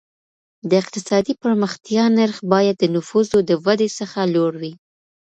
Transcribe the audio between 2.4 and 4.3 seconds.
باید د نفوسو د ودي څخه